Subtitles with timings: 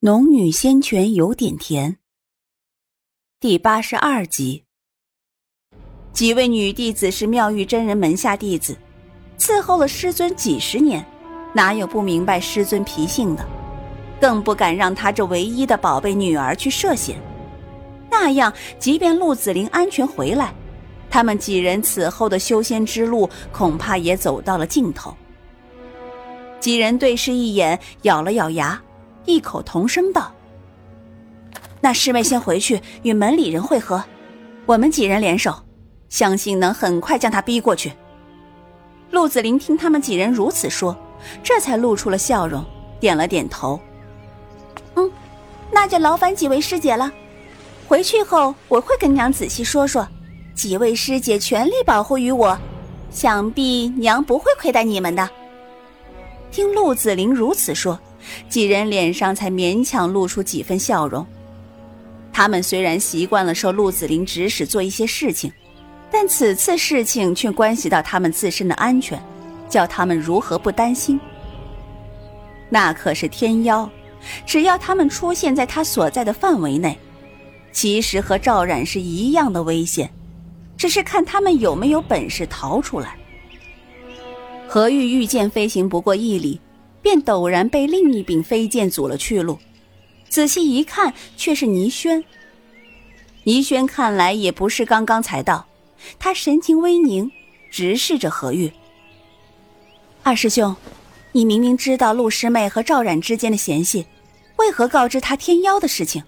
[0.00, 1.96] 农女仙泉有点甜。
[3.40, 4.62] 第八十二集，
[6.12, 8.78] 几位女弟子是妙玉真人门下弟子，
[9.36, 11.04] 伺候了师尊几十年，
[11.52, 13.44] 哪有不明白师尊脾性的？
[14.20, 17.20] 更不敢让他这唯一的宝贝女儿去涉险。
[18.08, 20.54] 那样，即便陆子霖安全回来，
[21.10, 25.12] 他们几人此后的修仙之路恐怕也走到了尽头。
[26.60, 28.80] 几人对视一眼，咬了咬牙。
[29.28, 30.32] 异口同声道
[31.82, 34.02] ：“那师妹先回去与门里人会合，
[34.64, 35.54] 我们几人联手，
[36.08, 37.92] 相信能很快将他逼过去。”
[39.12, 40.96] 陆子霖听他们几人如此说，
[41.42, 42.64] 这才露出了笑容，
[42.98, 43.78] 点了点头
[44.96, 45.12] ：“嗯，
[45.70, 47.12] 那就劳烦几位师姐了。
[47.86, 50.08] 回去后我会跟娘仔细说说，
[50.54, 52.58] 几位师姐全力保护于我，
[53.10, 55.28] 想必娘不会亏待你们的。”
[56.50, 58.00] 听陆子霖如此说。
[58.48, 61.26] 几人脸上才勉强露出几分笑容。
[62.32, 65.52] 他们虽然习惯了受陆子霖指使做一些事情，
[66.10, 69.20] 但此次事情却关系到他们自身的安全，
[69.68, 71.18] 叫他们如何不担心？
[72.70, 73.90] 那可是天妖，
[74.46, 76.96] 只要他们出现在他所在的范围内，
[77.72, 80.08] 其实和赵冉是一样的危险，
[80.76, 83.16] 只是看他们有没有本事逃出来。
[84.68, 86.60] 何玉御剑飞行不过一里。
[87.08, 89.58] 便陡然被另一柄飞剑阻了去路，
[90.28, 92.22] 仔细一看，却是倪轩。
[93.44, 95.66] 倪轩看来也不是刚刚才到，
[96.18, 97.32] 他神情微凝，
[97.70, 98.70] 直视着何玉。
[100.22, 100.76] 二师兄，
[101.32, 104.04] 你明明知道陆师妹和赵冉之间的嫌隙，
[104.56, 106.22] 为何告知他天妖的事情？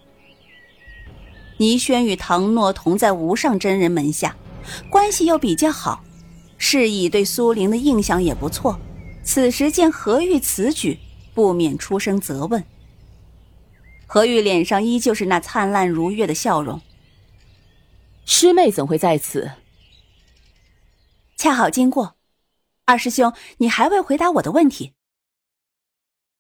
[1.59, 4.35] 倪轩与唐诺同在无上真人门下，
[4.89, 6.03] 关系又比较好，
[6.57, 8.81] 是以对苏玲的印象也不错。
[9.23, 10.99] 此时见何玉此举，
[11.35, 12.65] 不免出声责问。
[14.07, 16.81] 何玉脸上依旧是那灿烂如月的笑容。
[18.25, 19.53] 师妹怎会在此？
[21.37, 22.17] 恰好经过。
[22.87, 24.95] 二师兄，你还未回答我的问题。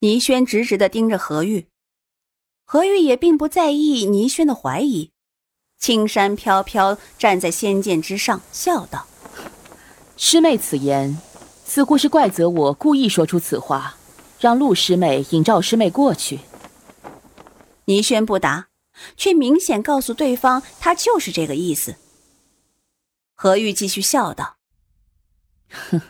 [0.01, 1.69] 倪轩直直的盯着何玉，
[2.65, 5.13] 何玉也并不在意倪轩的怀疑，
[5.79, 9.07] 青山飘飘站在仙剑之上，笑道
[10.17, 11.21] ：“师妹此言。”
[11.73, 13.95] 似乎是怪责我故意说出此话，
[14.41, 16.41] 让陆师妹引赵师妹过去。
[17.85, 18.71] 倪轩不答，
[19.17, 21.95] 却明显告诉对方他就是这个意思。
[23.37, 24.57] 何玉继续笑道
[25.71, 26.01] ：“哼，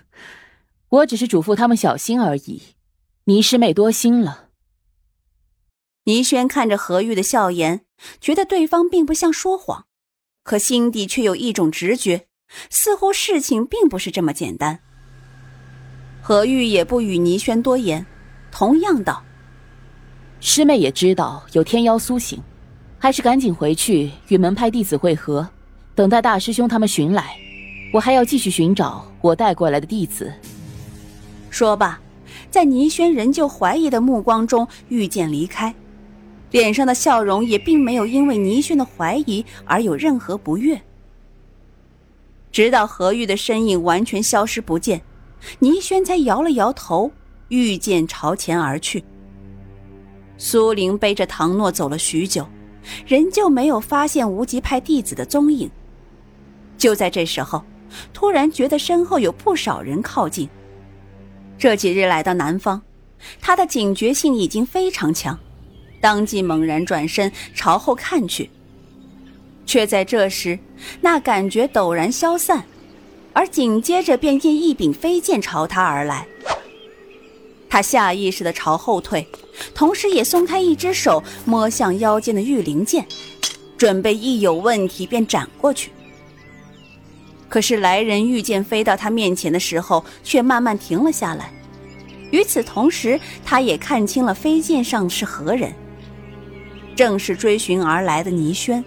[0.89, 2.63] 我只是嘱咐他们小心而已，
[3.25, 4.49] 倪师妹多心了。”
[6.05, 7.85] 倪轩看着何玉的笑颜，
[8.19, 9.85] 觉得对方并不像说谎，
[10.43, 12.29] 可心底却有一种直觉，
[12.71, 14.83] 似乎事情并不是这么简单。
[16.31, 18.07] 何玉也不与倪轩多言，
[18.53, 19.21] 同样道
[20.39, 22.41] ：“师妹也知道有天妖苏醒，
[23.01, 25.49] 还是赶紧回去与门派弟子会合，
[25.93, 27.37] 等待大师兄他们寻来。
[27.93, 30.33] 我还要继续寻找我带过来的弟子。”
[31.51, 31.99] 说罢，
[32.49, 35.75] 在倪轩仍旧怀疑的目光中御剑离开，
[36.53, 40.81] 脸上的笑容也并没有因为倪轩的怀疑而有任何不悦。
[42.53, 45.03] 直到何玉的身影完全消失不见。
[45.59, 47.11] 倪轩才摇了摇头，
[47.49, 49.05] 御剑朝前而去。
[50.37, 52.47] 苏玲背着唐诺走了许久，
[53.07, 55.71] 仍旧没有发现无极派弟子的踪影。
[56.79, 57.63] 就在这时候，
[58.13, 60.49] 突然觉得身后有不少人靠近。
[61.59, 62.81] 这几日来到南方，
[63.39, 65.39] 他的警觉性已经非常强，
[66.01, 68.49] 当即猛然转身朝后看去，
[69.67, 70.59] 却在这时，
[71.03, 72.65] 那感觉陡然消散。
[73.33, 76.27] 而紧接着便见一柄飞剑朝他而来，
[77.69, 79.27] 他下意识的朝后退，
[79.75, 83.07] 同时也松开一只手摸向腰间的玉灵剑，
[83.79, 85.93] 准备一有问题便斩过去。
[87.49, 91.53] 可是来人御剑飞到他面前的时候，却慢慢停了下来。
[92.31, 95.73] 与此同时，他也看清了飞剑上是何人，
[96.95, 98.85] 正是追寻而来的倪轩。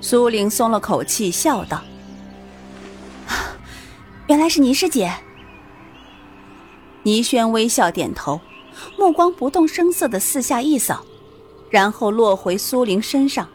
[0.00, 1.82] 苏玲松了口气，笑道。
[4.30, 5.12] 原来是倪师姐。
[7.02, 8.40] 倪轩微笑点头，
[8.96, 11.04] 目光不动声色的四下一扫，
[11.68, 13.48] 然后落回苏玲身上。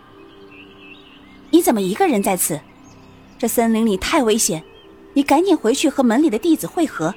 [1.50, 2.60] 你怎么一个人在此？
[3.40, 4.62] 这森林里太危险，
[5.14, 7.16] 你赶紧回去和门里的弟子会合。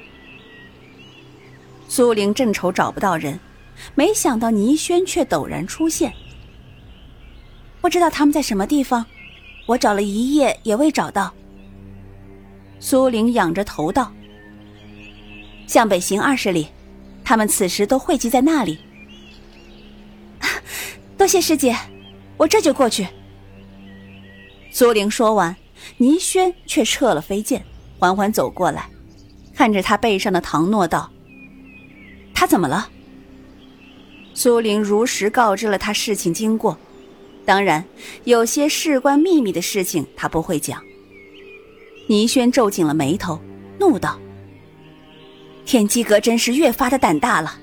[1.88, 3.40] 苏玲正愁找不到人，
[3.96, 6.12] 没想到倪轩却陡然出现。
[7.80, 9.04] 不知道他们在什么地方，
[9.66, 11.34] 我找了一夜也未找到。
[12.80, 14.12] 苏玲仰着头道
[15.66, 16.68] ：“向北行二十里，
[17.24, 18.78] 他们此时都汇集在那里。
[21.18, 21.76] ”多谢师姐，
[22.36, 23.06] 我这就过去。
[24.70, 25.56] 苏玲说完，
[25.96, 27.64] 倪轩却撤了飞剑，
[27.98, 28.88] 缓缓走过来，
[29.54, 31.10] 看着他背上的唐诺道
[32.32, 32.90] ：“他怎么了？”
[34.34, 36.78] 苏玲如实告知了他事情经过，
[37.44, 37.84] 当然，
[38.22, 40.80] 有些事关秘密的事情他不会讲。
[42.08, 43.38] 倪轩皱紧了眉头，
[43.78, 44.18] 怒道
[45.66, 47.54] ：“天机阁真是越发的胆大了。”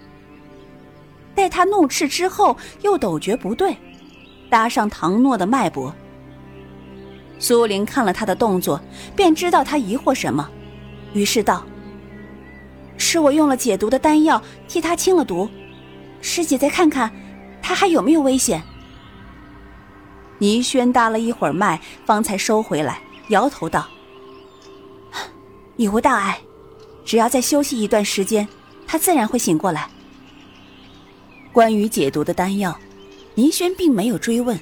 [1.33, 3.75] 待他怒斥之后，又陡觉不对，
[4.47, 5.93] 搭上唐诺的脉搏。
[7.39, 8.79] 苏玲看了他的动作，
[9.15, 10.47] 便知道他疑惑什么，
[11.13, 11.65] 于是道
[12.97, 15.49] ：“是我用了解毒的丹药替他清了毒。”
[16.21, 17.11] 师姐，再看看，
[17.63, 18.61] 他还有没有危险？
[20.37, 23.87] 倪轩搭了一会儿脉，方才收回来，摇头道
[25.77, 26.39] ：“已无大碍，
[27.05, 28.47] 只要再休息一段时间，
[28.87, 29.89] 他自然会醒过来。”
[31.51, 32.77] 关于解毒的丹药，
[33.35, 34.59] 倪轩并没有追问，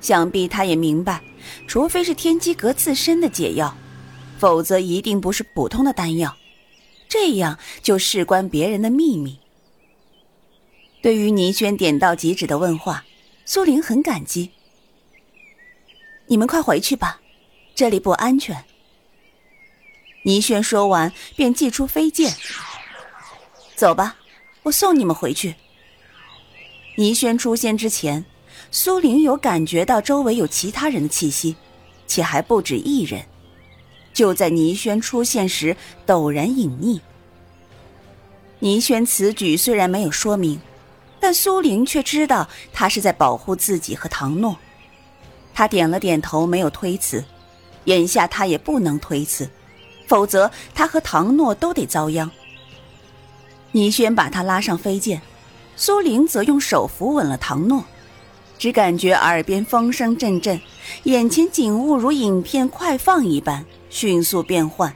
[0.00, 1.22] 想必他也明白，
[1.66, 3.76] 除非是天机阁自身的解药，
[4.38, 6.36] 否则一定不是普通的丹药，
[7.08, 9.38] 这样就事关别人的秘密。
[11.00, 13.04] 对于倪轩点到即止的问话，
[13.44, 14.50] 苏玲很感激。
[16.26, 17.20] 你们快回去吧，
[17.76, 18.64] 这里不安全。
[20.28, 22.34] 倪轩说完，便祭出飞剑。
[23.74, 24.16] 走吧，
[24.64, 25.54] 我送你们回去。
[26.96, 28.26] 倪轩出现之前，
[28.70, 31.56] 苏玲有感觉到周围有其他人的气息，
[32.06, 33.24] 且还不止一人。
[34.12, 35.74] 就在倪轩出现时，
[36.06, 37.00] 陡然隐匿。
[38.58, 40.60] 倪轩此举虽然没有说明。
[41.20, 44.56] 但苏玲却知道他是在保护自己和唐诺，
[45.52, 47.24] 他点了点头，没有推辞。
[47.86, 49.50] 眼下他也不能推辞，
[50.08, 52.28] 否则他和唐诺都得遭殃。
[53.70, 55.22] 倪轩把他拉上飞剑，
[55.76, 57.84] 苏玲则用手扶稳了唐诺，
[58.58, 60.60] 只感觉耳边风声阵阵，
[61.04, 64.92] 眼前景物如影片快放一般迅速变换，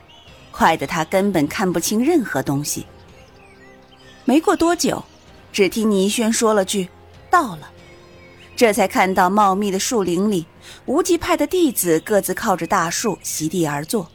[0.50, 2.84] 快得他根本看不清任何东西。
[4.24, 5.04] 没过多久。
[5.52, 6.88] 只听倪轩说了句
[7.28, 7.70] ：“到了。”
[8.56, 10.46] 这才看到茂密的树林里，
[10.86, 14.10] 无极派的弟子各自靠着大树席地而坐。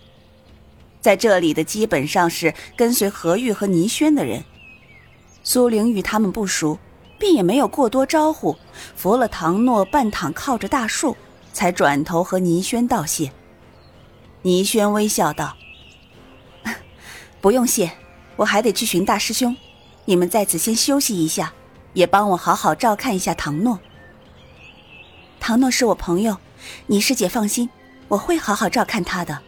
[1.08, 4.44] 在这里的基本上是跟随何玉和倪轩的人。
[5.42, 6.78] 苏玲与他们不熟，
[7.18, 8.58] 便也没有过多招呼，
[8.94, 11.16] 扶了唐诺半躺靠着大树，
[11.54, 13.32] 才转头和倪轩道谢。
[14.42, 15.56] 倪轩微笑道
[17.40, 17.90] ：“不用谢，
[18.36, 19.56] 我还得去寻大师兄。”
[20.04, 21.54] 你们在此先休息一下，
[21.94, 23.80] 也帮我好好照看一下唐诺。
[25.40, 26.36] 唐诺是我朋友，
[26.88, 27.70] 倪师姐放心，
[28.10, 29.47] 我会好好照看他的。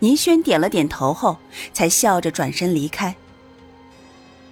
[0.00, 1.38] 倪轩点了点头后，
[1.72, 3.16] 才笑着转身离开。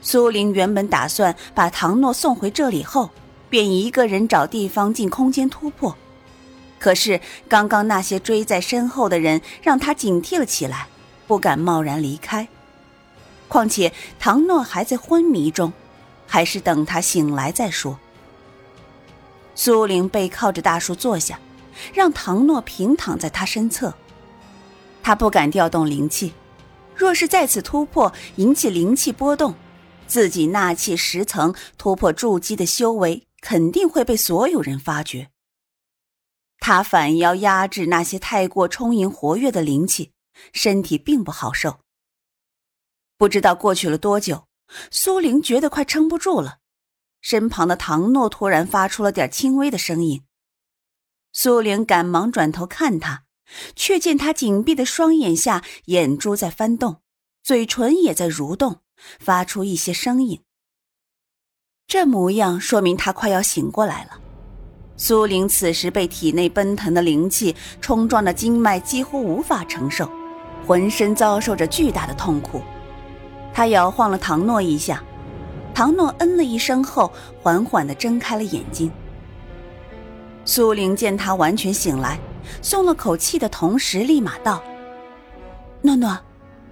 [0.03, 3.11] 苏玲原本打算把唐诺送回这里后，
[3.51, 5.97] 便一个人找地方进空间突破，
[6.79, 10.89] 可是刚刚那些追在身后的人让他警惕了起来，
[11.27, 12.47] 不敢贸然离开。
[13.49, 15.73] 况且唐诺还在昏迷中，
[16.27, 17.99] 还是等他醒来再说。
[19.55, 21.39] 苏玲背靠着大树坐下，
[21.95, 23.95] 让唐诺平躺在他身侧。
[25.07, 26.35] 他不敢调动灵气，
[26.93, 29.55] 若是再次突破引起灵气波动，
[30.09, 35.31] 自己纳气十层突破筑基的修为肯定会被所有人发觉。
[36.59, 40.11] 他反要压制那些太过充盈活跃的灵气，
[40.53, 41.79] 身体并不好受。
[43.17, 44.49] 不知道过去了多久，
[44.91, 46.59] 苏玲觉得快撑不住了。
[47.21, 50.25] 身旁的唐诺突然发出了点轻微的声音，
[51.33, 53.26] 苏玲赶忙转头看他，
[53.75, 56.97] 却见他紧闭的双眼下眼珠在翻动，
[57.43, 58.81] 嘴唇也在蠕动，
[59.19, 60.41] 发出一些声音。
[61.87, 64.21] 这模样说明他快要醒过来了。
[64.97, 70.11] 苏玲此时被体内奔腾的灵气冲撞的经脉几乎无法承受，
[70.67, 72.63] 浑身遭受着巨大的痛苦。
[73.53, 75.05] 他摇晃了唐诺一下，
[75.75, 77.13] 唐诺嗯了一声后，
[77.43, 78.91] 缓缓地睁开了眼睛。
[80.47, 82.19] 苏玲见他完全醒来，
[82.63, 84.63] 松了口气的同时，立马道
[85.83, 86.19] ：“诺诺，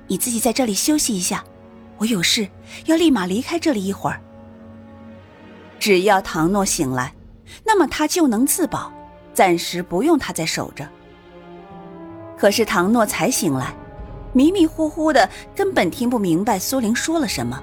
[0.07, 1.45] 你自己在这里休息一下，
[1.99, 2.49] 我有事
[2.87, 4.21] 要立马离开这里一会儿。
[5.78, 7.12] 只要唐诺醒来，
[7.66, 8.93] 那么他就能自保，
[9.35, 10.88] 暂时不用他再守着。
[12.38, 13.75] 可是唐诺才醒来。”
[14.37, 17.62] 迷迷糊糊的，根本听不明白苏玲说了什么。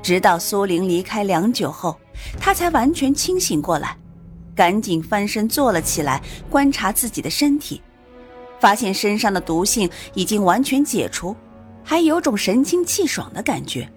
[0.00, 1.98] 直到苏玲离开良久后，
[2.38, 3.96] 他才完全清醒过来，
[4.60, 7.80] 赶紧翻身坐了起来，观察自己的身体，
[8.60, 11.34] 发现身上的毒性已经完全解除，
[11.82, 13.90] 还有种神清气爽的感觉。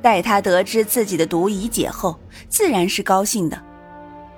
[0.00, 3.62] 待他得知自己的毒已解后，自然是高兴的。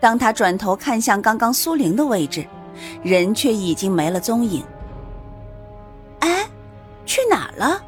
[0.01, 2.45] 当他转头看向刚刚苏玲的位置，
[3.05, 4.65] 人却已经没了踪影。
[6.19, 6.45] 哎，
[7.07, 7.81] 去哪了？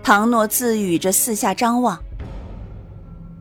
[0.00, 2.00] 唐诺自语着四下张望。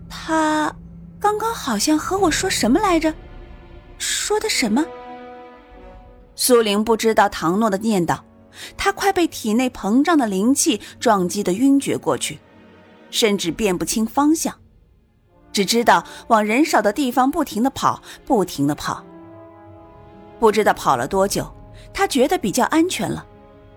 [0.10, 0.76] 他
[1.24, 3.13] 刚刚好像和我说什么来着？
[3.98, 4.86] 说的什么？
[6.36, 8.20] 苏玲不知道唐诺的念叨，
[8.75, 12.39] 她快被体内膨胀的灵气撞击的晕厥过去，
[13.10, 14.53] 甚至辨不清方向，
[15.53, 19.01] 只知道往人少的地方不停的跑，不停的跑。
[20.42, 21.50] 不知道跑了多久，
[21.94, 23.25] 他觉得比较安全了，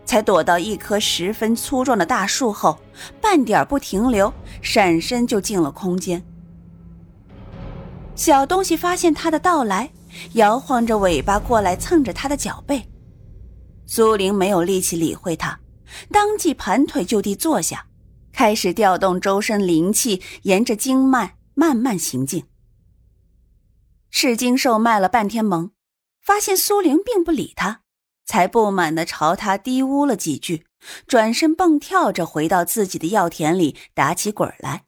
[0.04, 2.76] 才躲到一棵十分粗壮的大树后，
[3.20, 6.20] 半点不停留，闪身就进了空间。
[8.16, 9.90] 小东西发现他的到来。
[10.32, 12.82] 摇晃着尾巴过来蹭着他的脚背，
[13.84, 15.60] 苏玲没有力气理会他，
[16.10, 17.86] 当即盘腿就地坐下，
[18.32, 22.44] 开始调动周身灵气，沿着经脉慢慢行进。
[24.10, 25.72] 赤金兽卖了半天萌，
[26.22, 27.82] 发现苏玲并不理他，
[28.24, 30.64] 才不满地朝他低呜了几句，
[31.06, 34.85] 转身蹦跳着回到自己的药田里打起滚来。